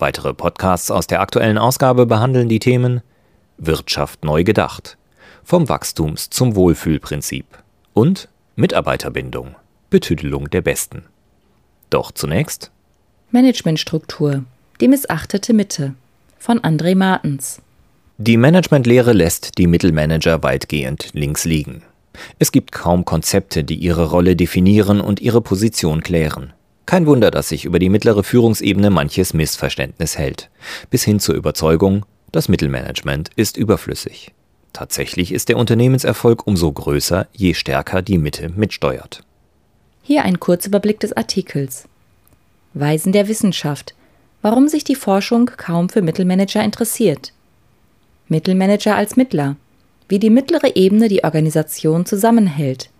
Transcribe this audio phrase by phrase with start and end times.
[0.00, 3.02] Weitere Podcasts aus der aktuellen Ausgabe behandeln die Themen
[3.58, 4.96] Wirtschaft neu gedacht,
[5.44, 7.44] vom Wachstums zum Wohlfühlprinzip
[7.92, 9.56] und Mitarbeiterbindung,
[9.90, 11.02] Betüdelung der Besten.
[11.90, 12.70] Doch zunächst
[13.30, 14.44] Managementstruktur,
[14.80, 15.94] die missachtete Mitte
[16.38, 17.60] von André Martens.
[18.16, 21.82] Die Managementlehre lässt die Mittelmanager weitgehend links liegen.
[22.38, 26.54] Es gibt kaum Konzepte, die ihre Rolle definieren und ihre Position klären.
[26.90, 30.50] Kein Wunder, dass sich über die mittlere Führungsebene manches Missverständnis hält,
[30.90, 34.32] bis hin zur Überzeugung, das Mittelmanagement ist überflüssig.
[34.72, 39.22] Tatsächlich ist der Unternehmenserfolg umso größer, je stärker die Mitte mitsteuert.
[40.02, 41.86] Hier ein Kurzüberblick des Artikels.
[42.74, 43.94] Weisen der Wissenschaft.
[44.42, 47.32] Warum sich die Forschung kaum für Mittelmanager interessiert.
[48.26, 49.54] Mittelmanager als Mittler.
[50.08, 52.90] Wie die mittlere Ebene die Organisation zusammenhält.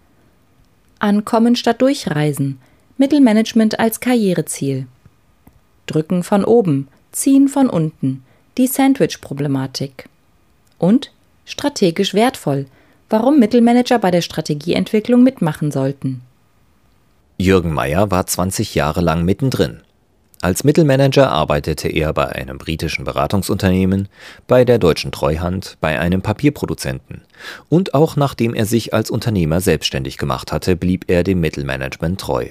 [1.00, 2.60] Ankommen statt Durchreisen.
[3.00, 4.86] Mittelmanagement als Karriereziel.
[5.86, 8.22] Drücken von oben, ziehen von unten,
[8.58, 10.10] die Sandwich-Problematik.
[10.76, 11.10] Und
[11.46, 12.66] strategisch wertvoll,
[13.08, 16.20] warum Mittelmanager bei der Strategieentwicklung mitmachen sollten.
[17.38, 19.80] Jürgen Meyer war 20 Jahre lang mittendrin.
[20.42, 24.10] Als Mittelmanager arbeitete er bei einem britischen Beratungsunternehmen,
[24.46, 27.22] bei der Deutschen Treuhand, bei einem Papierproduzenten.
[27.70, 32.50] Und auch nachdem er sich als Unternehmer selbstständig gemacht hatte, blieb er dem Mittelmanagement treu.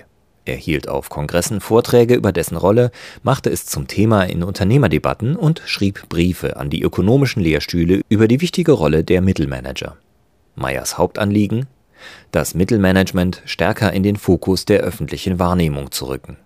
[0.50, 2.89] Er hielt auf Kongressen Vorträge über dessen Rolle,
[3.22, 8.42] machte es zum Thema in Unternehmerdebatten und schrieb Briefe an die ökonomischen Lehrstühle über die
[8.42, 9.95] wichtige Rolle der Mittelmanager.
[10.55, 11.67] Meyers Hauptanliegen?
[12.32, 16.37] Das Mittelmanagement stärker in den Fokus der öffentlichen Wahrnehmung zu rücken.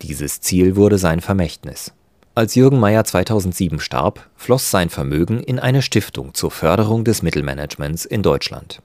[0.00, 1.92] Dieses Ziel wurde sein Vermächtnis.
[2.34, 8.06] Als Jürgen Meyer 2007 starb, floss sein Vermögen in eine Stiftung zur Förderung des Mittelmanagements
[8.06, 8.80] in Deutschland.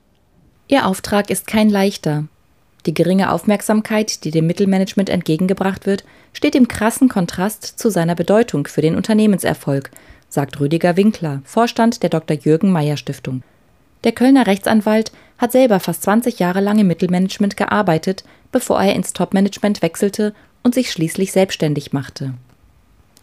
[0.67, 2.25] Ihr Auftrag ist kein leichter,
[2.85, 8.67] die geringe Aufmerksamkeit, die dem Mittelmanagement entgegengebracht wird, steht im krassen Kontrast zu seiner Bedeutung
[8.67, 9.91] für den Unternehmenserfolg,
[10.29, 12.37] sagt Rüdiger Winkler, Vorstand der Dr.
[12.37, 13.43] Jürgen Meyer Stiftung.
[14.03, 19.13] Der Kölner Rechtsanwalt hat selber fast 20 Jahre lang im Mittelmanagement gearbeitet, bevor er ins
[19.13, 22.33] Topmanagement wechselte und sich schließlich selbstständig machte.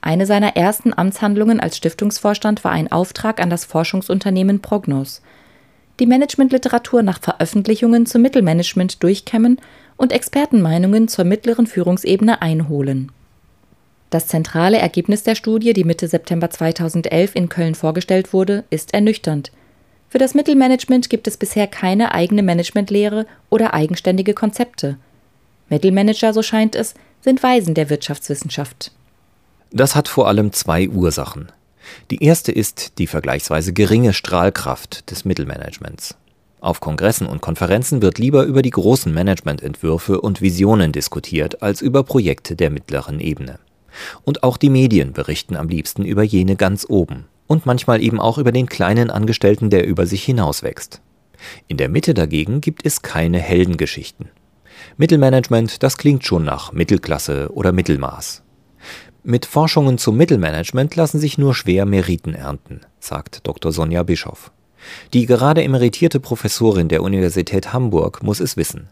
[0.03, 5.23] Eine seiner ersten Amtshandlungen als Stiftungsvorstand war ein Auftrag an das Forschungsunternehmen Prognos–
[5.99, 9.61] die Managementliteratur nach Veröffentlichungen zum Mittelmanagement durchkämmen
[9.97, 13.13] und Expertenmeinungen zur mittleren Führungsebene einholen.
[14.11, 19.51] Das zentrale Ergebnis der Studie, die Mitte September 2011 in Köln vorgestellt wurde, ist ernüchternd.
[20.09, 24.97] Für das Mittelmanagement gibt es bisher keine eigene Managementlehre oder eigenständige Konzepte.
[25.69, 28.93] Mittelmanager, so scheint es, sind Weisen der Wirtschaftswissenschaft.
[29.73, 31.51] Das hat vor allem zwei Ursachen.
[32.11, 36.17] Die erste ist die vergleichsweise geringe Strahlkraft des Mittelmanagements.
[36.61, 42.03] Auf Kongressen und Konferenzen wird lieber über die großen Managemententwürfe und Visionen diskutiert als über
[42.03, 43.59] Projekte der mittleren Ebene.
[44.25, 48.39] Und auch die Medien berichten am liebsten über jene ganz oben und manchmal eben auch
[48.39, 51.01] über den kleinen Angestellten, der über sich hinauswächst.
[51.69, 54.31] In der Mitte dagegen gibt es keine Heldengeschichten.
[54.97, 58.43] Mittelmanagement, das klingt schon nach Mittelklasse oder Mittelmaß.
[59.29, 63.73] Mit Forschungen zum Mittelmanagement lassen sich nur schwer Meriten ernten, sagt Dr.
[63.73, 64.53] Sonja Bischoff.
[65.15, 68.87] Die gerade emeritierte Professorin der Universität Hamburg muss es wissen.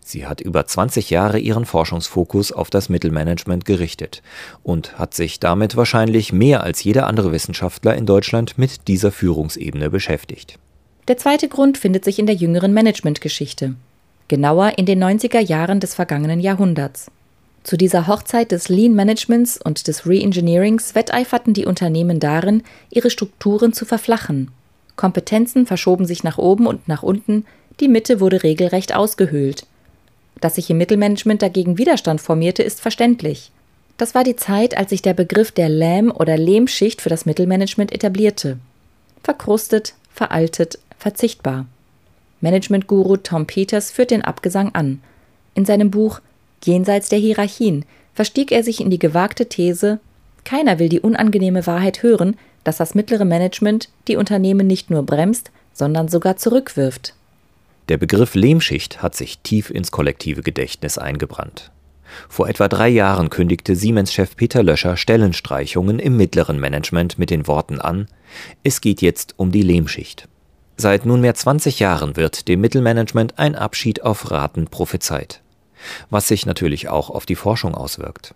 [0.00, 4.20] Sie hat über 20 Jahre ihren Forschungsfokus auf das Mittelmanagement gerichtet
[4.64, 9.90] und hat sich damit wahrscheinlich mehr als jeder andere Wissenschaftler in Deutschland mit dieser Führungsebene
[9.90, 10.58] beschäftigt.
[11.06, 13.76] Der zweite Grund findet sich in der jüngeren Managementgeschichte,
[14.26, 17.12] genauer in den 90er Jahren des vergangenen Jahrhunderts.
[17.68, 23.74] Zu dieser Hochzeit des Lean Managements und des Reengineerings wetteiferten die Unternehmen darin, ihre Strukturen
[23.74, 24.50] zu verflachen.
[24.96, 27.44] Kompetenzen verschoben sich nach oben und nach unten,
[27.78, 29.66] die Mitte wurde regelrecht ausgehöhlt.
[30.40, 33.52] Dass sich im Mittelmanagement dagegen Widerstand formierte, ist verständlich.
[33.98, 37.92] Das war die Zeit, als sich der Begriff der Lähm- oder Lehmschicht für das Mittelmanagement
[37.92, 38.56] etablierte.
[39.22, 41.66] Verkrustet, veraltet, verzichtbar.
[42.40, 45.02] Managementguru Tom Peters führt den Abgesang an.
[45.54, 46.22] In seinem Buch
[46.64, 47.84] Jenseits der Hierarchien
[48.14, 50.00] verstieg er sich in die gewagte These,
[50.44, 55.50] keiner will die unangenehme Wahrheit hören, dass das mittlere Management die Unternehmen nicht nur bremst,
[55.72, 57.14] sondern sogar zurückwirft.
[57.88, 61.70] Der Begriff Lehmschicht hat sich tief ins kollektive Gedächtnis eingebrannt.
[62.28, 67.80] Vor etwa drei Jahren kündigte Siemens-Chef Peter Löscher Stellenstreichungen im mittleren Management mit den Worten
[67.80, 68.08] an:
[68.62, 70.28] Es geht jetzt um die Lehmschicht.
[70.76, 75.40] Seit nunmehr 20 Jahren wird dem Mittelmanagement ein Abschied auf Raten prophezeit.
[76.10, 78.34] Was sich natürlich auch auf die Forschung auswirkt.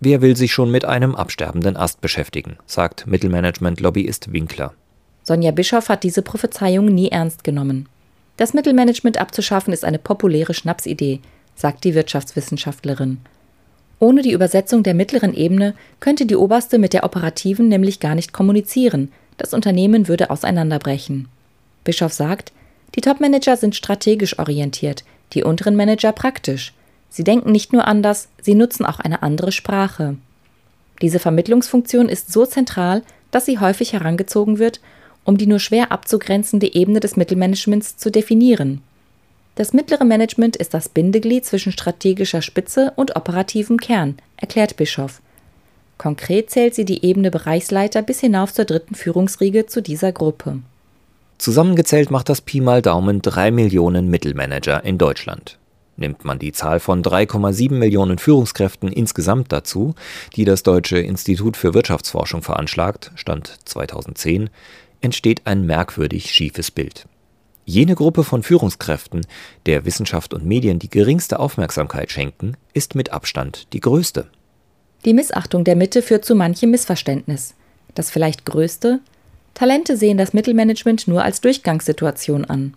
[0.00, 4.72] Wer will sich schon mit einem absterbenden Ast beschäftigen, sagt Mittelmanagement-Lobbyist Winkler.
[5.22, 7.88] Sonja Bischoff hat diese Prophezeiung nie ernst genommen.
[8.36, 11.20] Das Mittelmanagement abzuschaffen ist eine populäre Schnapsidee,
[11.54, 13.18] sagt die Wirtschaftswissenschaftlerin.
[14.00, 18.32] Ohne die Übersetzung der mittleren Ebene könnte die oberste mit der operativen nämlich gar nicht
[18.32, 21.28] kommunizieren, das Unternehmen würde auseinanderbrechen.
[21.84, 22.52] Bischof sagt,
[22.94, 26.72] die Topmanager sind strategisch orientiert, die unteren Manager praktisch.
[27.14, 30.16] Sie denken nicht nur anders, sie nutzen auch eine andere Sprache.
[31.00, 34.80] Diese Vermittlungsfunktion ist so zentral, dass sie häufig herangezogen wird,
[35.22, 38.82] um die nur schwer abzugrenzende Ebene des Mittelmanagements zu definieren.
[39.54, 45.20] Das mittlere Management ist das Bindeglied zwischen strategischer Spitze und operativem Kern, erklärt Bischof.
[45.98, 50.58] Konkret zählt sie die Ebene Bereichsleiter bis hinauf zur dritten Führungsriege zu dieser Gruppe.
[51.38, 55.58] Zusammengezählt macht das Pi mal Daumen drei Millionen Mittelmanager in Deutschland.
[55.96, 59.94] Nimmt man die Zahl von 3,7 Millionen Führungskräften insgesamt dazu,
[60.34, 64.50] die das Deutsche Institut für Wirtschaftsforschung veranschlagt, Stand 2010,
[65.00, 67.06] entsteht ein merkwürdig schiefes Bild.
[67.66, 69.26] Jene Gruppe von Führungskräften,
[69.66, 74.26] der Wissenschaft und Medien die geringste Aufmerksamkeit schenken, ist mit Abstand die größte.
[75.04, 77.54] Die Missachtung der Mitte führt zu manchem Missverständnis.
[77.94, 79.00] Das vielleicht größte?
[79.54, 82.74] Talente sehen das Mittelmanagement nur als Durchgangssituation an.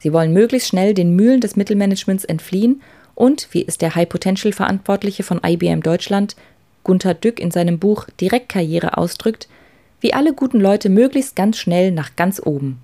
[0.00, 2.82] Sie wollen möglichst schnell den Mühlen des Mittelmanagements entfliehen
[3.14, 6.36] und, wie es der High Potential Verantwortliche von IBM Deutschland,
[6.84, 9.48] Gunther Dück in seinem Buch Direktkarriere ausdrückt,
[10.00, 12.80] wie alle guten Leute möglichst ganz schnell nach ganz oben.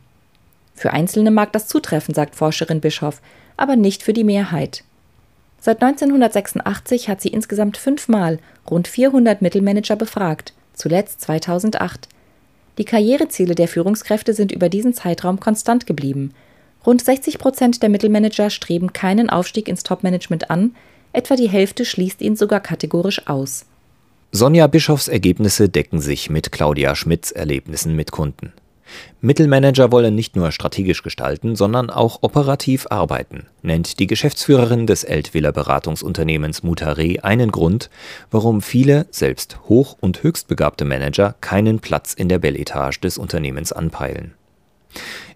[0.74, 3.20] Für Einzelne mag das zutreffen, sagt Forscherin Bischoff,
[3.56, 4.82] aber nicht für die Mehrheit.
[5.60, 8.38] Seit 1986 hat sie insgesamt fünfmal
[8.68, 12.08] rund 400 Mittelmanager befragt, zuletzt 2008.
[12.76, 16.34] Die Karriereziele der Führungskräfte sind über diesen Zeitraum konstant geblieben.
[16.86, 20.74] Rund 60 Prozent der Mittelmanager streben keinen Aufstieg ins Topmanagement an,
[21.12, 23.66] etwa die Hälfte schließt ihn sogar kategorisch aus.
[24.32, 28.52] Sonja Bischofs Ergebnisse decken sich mit Claudia Schmidts Erlebnissen mit Kunden.
[29.20, 35.52] Mittelmanager wollen nicht nur strategisch gestalten, sondern auch operativ arbeiten, nennt die Geschäftsführerin des Eltwiller
[35.52, 37.90] Beratungsunternehmens Mutare einen Grund,
[38.30, 44.34] warum viele, selbst hoch- und höchstbegabte Manager keinen Platz in der Belletage des Unternehmens anpeilen.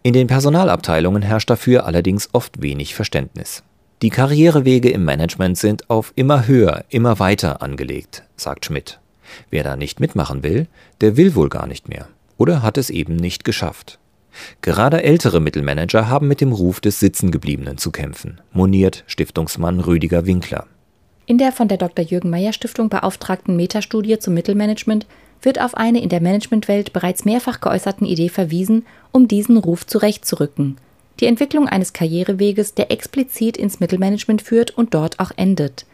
[0.02, 3.62] In den Personalabteilungen herrscht dafür allerdings oft wenig Verständnis.
[4.02, 9.00] Die Karrierewege im Management sind auf immer höher, immer weiter angelegt, sagt Schmidt.
[9.50, 10.66] Wer da nicht mitmachen will,
[11.00, 12.08] der will wohl gar nicht mehr
[12.38, 13.99] oder hat es eben nicht geschafft.
[14.62, 20.66] Gerade ältere Mittelmanager haben mit dem Ruf des Sitzengebliebenen zu kämpfen, moniert Stiftungsmann Rüdiger Winkler.
[21.26, 22.05] In der von der Dr.
[22.05, 25.06] Jürgen Meyer Stiftung beauftragten Metastudie zum Mittelmanagement
[25.43, 30.76] wird auf eine in der Managementwelt bereits mehrfach geäußerten Idee verwiesen, um diesen Ruf zurechtzurücken.
[31.20, 35.85] Die Entwicklung eines Karriereweges, der explizit ins Mittelmanagement führt und dort auch endet.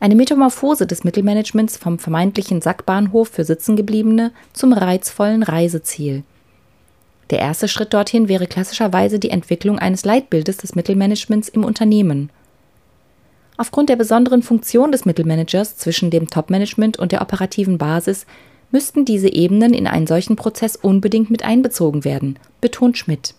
[0.00, 6.22] Eine Metamorphose des Mittelmanagements vom vermeintlichen Sackbahnhof für Sitzengebliebene zum reizvollen Reiseziel.
[7.30, 12.30] Der erste Schritt dorthin wäre klassischerweise die Entwicklung eines Leitbildes des Mittelmanagements im Unternehmen.
[13.56, 18.24] Aufgrund der besonderen Funktion des Mittelmanagers zwischen dem Topmanagement und der operativen Basis
[18.70, 23.34] müssten diese Ebenen in einen solchen Prozess unbedingt mit einbezogen werden, betont Schmidt.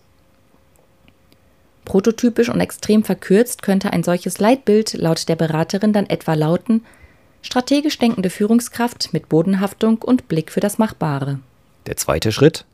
[1.85, 6.85] Prototypisch und extrem verkürzt könnte ein solches Leitbild laut der Beraterin dann etwa lauten
[7.41, 11.39] strategisch denkende Führungskraft mit Bodenhaftung und Blick für das Machbare.
[11.87, 12.65] Der zweite Schritt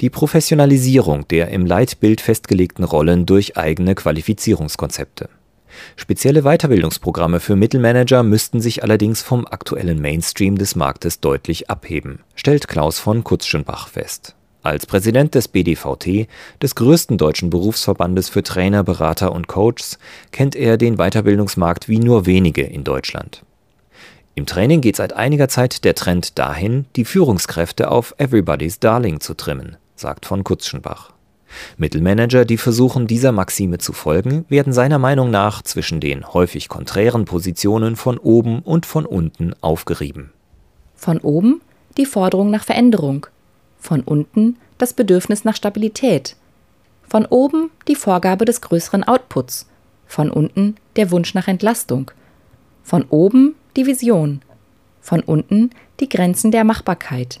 [0.00, 5.28] die Professionalisierung der im Leitbild festgelegten Rollen durch eigene Qualifizierungskonzepte.
[5.96, 12.68] Spezielle Weiterbildungsprogramme für Mittelmanager müssten sich allerdings vom aktuellen Mainstream des Marktes deutlich abheben, stellt
[12.68, 14.34] Klaus von Kutzschenbach fest.
[14.62, 16.26] Als Präsident des BDVT,
[16.62, 19.98] des größten deutschen Berufsverbandes für Trainer, Berater und Coaches,
[20.32, 23.44] kennt er den Weiterbildungsmarkt wie nur wenige in Deutschland.
[24.34, 29.34] Im Training geht seit einiger Zeit der Trend dahin, die Führungskräfte auf Everybody's Darling zu
[29.34, 31.13] trimmen, sagt von Kutzschenbach.
[31.76, 37.24] Mittelmanager, die versuchen, dieser Maxime zu folgen, werden seiner Meinung nach zwischen den häufig konträren
[37.24, 40.32] Positionen von oben und von unten aufgerieben.
[40.94, 41.60] Von oben
[41.96, 43.26] die Forderung nach Veränderung,
[43.78, 46.36] von unten das Bedürfnis nach Stabilität.
[47.08, 49.68] Von oben die Vorgabe des größeren Outputs.
[50.06, 52.10] Von unten der Wunsch nach Entlastung.
[52.82, 54.40] Von oben die Vision.
[55.00, 55.70] Von unten
[56.00, 57.38] die Grenzen der Machbarkeit.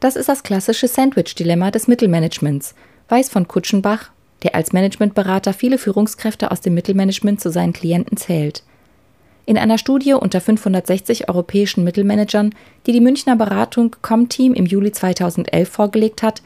[0.00, 2.74] Das ist das klassische Sandwich-Dilemma des Mittelmanagements,
[3.08, 4.10] weiß von Kutschenbach,
[4.42, 8.62] der als Managementberater viele Führungskräfte aus dem Mittelmanagement zu seinen Klienten zählt.
[9.46, 12.54] In einer Studie unter 560 europäischen Mittelmanagern,
[12.86, 16.42] die die Münchner Beratung Comteam im Juli 2011 vorgelegt hat,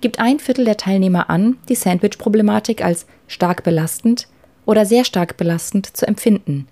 [0.00, 4.28] gibt ein Viertel der Teilnehmer an, die Sandwich-Problematik als stark belastend
[4.64, 6.66] oder sehr stark belastend zu empfinden.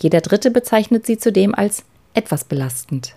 [0.00, 3.14] Jeder Dritte bezeichnet sie zudem als etwas belastend.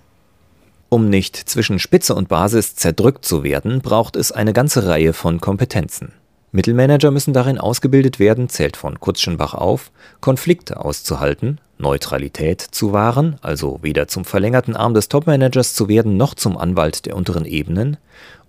[0.94, 5.40] Um nicht zwischen Spitze und Basis zerdrückt zu werden, braucht es eine ganze Reihe von
[5.40, 6.12] Kompetenzen.
[6.52, 13.80] Mittelmanager müssen darin ausgebildet werden, zählt von Kutschenbach auf, Konflikte auszuhalten, Neutralität zu wahren, also
[13.82, 17.96] weder zum verlängerten Arm des Topmanagers zu werden noch zum Anwalt der unteren Ebenen,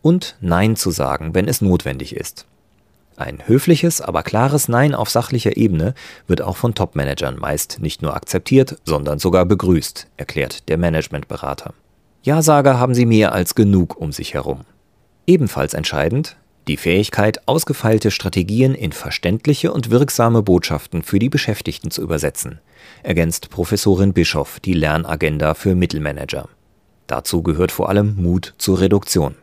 [0.03, 2.47] und Nein zu sagen, wenn es notwendig ist.
[3.15, 5.95] Ein höfliches, aber klares Nein auf sachlicher Ebene
[6.27, 11.73] wird auch von Topmanagern meist nicht nur akzeptiert, sondern sogar begrüßt, erklärt der Managementberater.
[12.25, 14.61] Ja-Sager haben sie mehr als genug um sich herum.
[15.27, 16.37] Ebenfalls entscheidend,
[16.69, 22.61] die Fähigkeit, ausgefeilte Strategien in verständliche und wirksame Botschaften für die Beschäftigten zu übersetzen,
[23.03, 26.49] ergänzt Professorin Bischoff die Lernagenda für Mittelmanager.
[27.09, 29.35] Dazu gehört vor allem Mut zur Reduktion.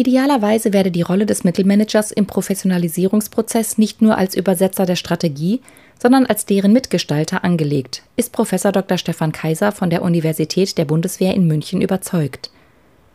[0.00, 5.60] Idealerweise werde die Rolle des Mittelmanagers im Professionalisierungsprozess nicht nur als Übersetzer der Strategie,
[6.02, 8.96] sondern als deren Mitgestalter angelegt, ist Professor Dr.
[8.96, 12.50] Stefan Kaiser von der Universität der Bundeswehr in München überzeugt.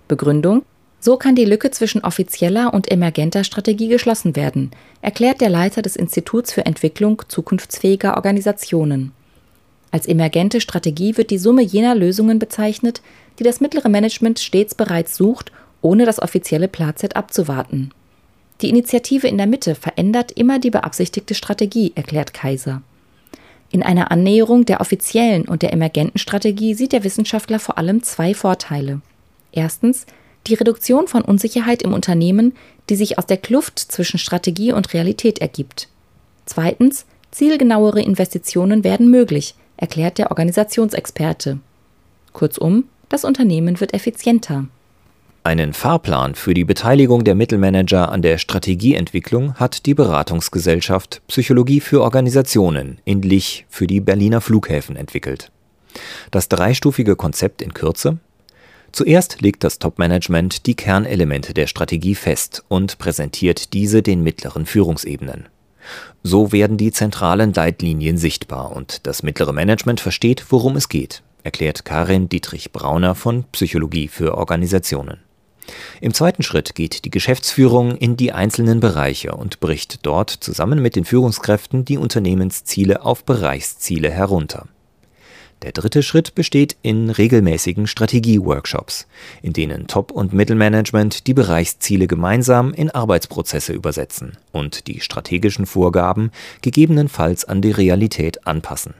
[0.08, 0.62] Begründung
[1.00, 4.70] so kann die Lücke zwischen offizieller und emergenter Strategie geschlossen werden,
[5.02, 9.12] erklärt der Leiter des Instituts für Entwicklung zukunftsfähiger Organisationen.
[9.90, 13.02] Als emergente Strategie wird die Summe jener Lösungen bezeichnet,
[13.40, 15.52] die das mittlere Management stets bereits sucht,
[15.86, 17.92] ohne das offizielle Plazet abzuwarten.
[18.62, 22.82] Die Initiative in der Mitte verändert immer die beabsichtigte Strategie, erklärt Kaiser.
[23.70, 28.34] In einer Annäherung der offiziellen und der emergenten Strategie sieht der Wissenschaftler vor allem zwei
[28.34, 29.02] Vorteile.
[29.52, 30.08] Erstens
[30.48, 32.54] die Reduktion von Unsicherheit im Unternehmen,
[32.90, 35.88] die sich aus der Kluft zwischen Strategie und Realität ergibt.
[36.46, 41.60] Zweitens, zielgenauere Investitionen werden möglich, erklärt der Organisationsexperte.
[42.34, 44.66] Kurzum, das Unternehmen wird effizienter.
[45.46, 52.02] Einen Fahrplan für die Beteiligung der Mittelmanager an der Strategieentwicklung hat die Beratungsgesellschaft Psychologie für
[52.02, 55.52] Organisationen in Lich für die Berliner Flughäfen entwickelt.
[56.32, 58.18] Das dreistufige Konzept in Kürze
[58.92, 65.48] Zuerst legt das Top-Management die Kernelemente der Strategie fest und präsentiert diese den mittleren Führungsebenen.
[66.24, 71.86] So werden die zentralen Leitlinien sichtbar und das mittlere Management versteht, worum es geht, erklärt
[71.86, 75.25] Karin Dietrich-Brauner von Psychologie für Organisationen.
[76.02, 80.96] Im zweiten Schritt geht die Geschäftsführung in die einzelnen Bereiche und bricht dort zusammen mit
[80.96, 84.68] den Führungskräften die Unternehmensziele auf Bereichsziele herunter.
[85.62, 89.08] Der dritte Schritt besteht in regelmäßigen Strategie-Workshops,
[89.42, 96.32] in denen Top- und Mittelmanagement die Bereichsziele gemeinsam in Arbeitsprozesse übersetzen und die strategischen Vorgaben
[96.62, 98.94] gegebenenfalls an die Realität anpassen.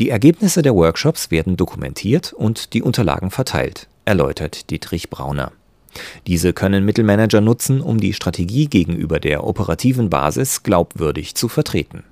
[0.00, 5.52] Die Ergebnisse der Workshops werden dokumentiert und die Unterlagen verteilt, erläutert Dietrich Brauner.
[6.26, 12.04] Diese können Mittelmanager nutzen, um die Strategie gegenüber der operativen Basis glaubwürdig zu vertreten.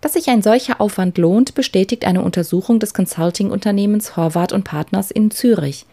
[0.00, 5.30] Dass sich ein solcher Aufwand lohnt, bestätigt eine Untersuchung des Consulting-Unternehmens Horvath und Partners in
[5.30, 5.86] Zürich.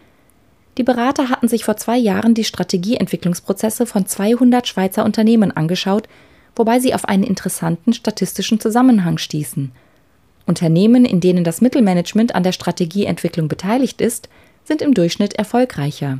[0.78, 6.08] Die Berater hatten sich vor zwei Jahren die Strategieentwicklungsprozesse von 200 Schweizer Unternehmen angeschaut,
[6.56, 9.70] wobei sie auf einen interessanten statistischen Zusammenhang stießen.
[10.46, 14.28] Unternehmen, in denen das Mittelmanagement an der Strategieentwicklung beteiligt ist,
[14.64, 16.18] sind im Durchschnitt erfolgreicher.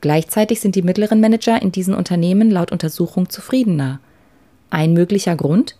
[0.00, 4.00] Gleichzeitig sind die mittleren Manager in diesen Unternehmen laut Untersuchung zufriedener.
[4.70, 5.76] Ein möglicher Grund?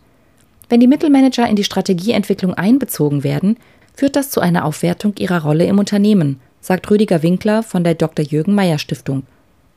[0.68, 3.56] Wenn die Mittelmanager in die Strategieentwicklung einbezogen werden,
[3.94, 8.24] führt das zu einer Aufwertung ihrer Rolle im Unternehmen, sagt Rüdiger Winkler von der Dr.
[8.24, 9.22] Jürgen Meyer Stiftung.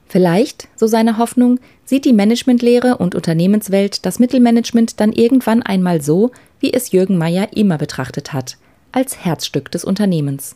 [0.08, 6.32] Vielleicht, so seine Hoffnung, sieht die Managementlehre und Unternehmenswelt das Mittelmanagement dann irgendwann einmal so,
[6.60, 8.58] wie es Jürgen Meyer immer betrachtet hat,
[8.92, 10.56] als Herzstück des Unternehmens.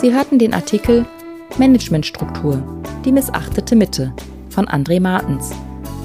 [0.00, 1.04] Sie hörten den Artikel
[1.58, 2.62] Managementstruktur,
[3.04, 4.14] die missachtete Mitte
[4.48, 5.50] von André Martens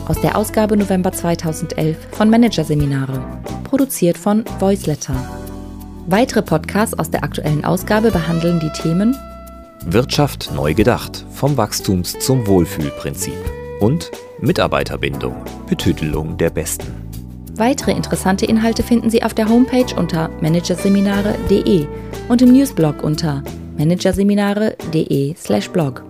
[0.09, 3.23] aus der Ausgabe November 2011 von Managerseminare,
[3.63, 5.15] produziert von Voiceletter.
[6.07, 9.15] Weitere Podcasts aus der aktuellen Ausgabe behandeln die Themen
[9.85, 13.37] Wirtschaft neu gedacht, vom Wachstums zum Wohlfühlprinzip
[13.79, 14.11] und
[14.41, 15.37] Mitarbeiterbindung,
[15.69, 16.91] Betütelung der Besten.
[17.55, 21.87] Weitere interessante Inhalte finden Sie auf der Homepage unter managerseminare.de
[22.27, 23.41] und im Newsblog unter
[23.77, 26.03] managerseminare.de/blog.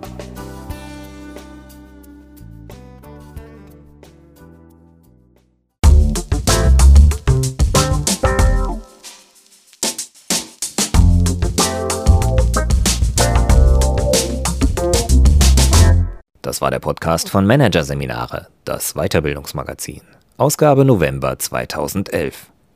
[16.42, 20.04] Das war der Podcast von Managerseminare, das Weiterbildungsmagazin.
[20.38, 22.50] Ausgabe November 2011.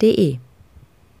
[0.00, 0.38] www.ftf.de